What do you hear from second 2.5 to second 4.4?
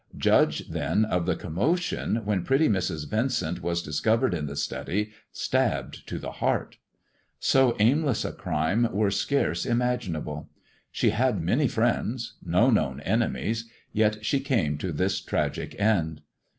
Mrs. Vincent was discovered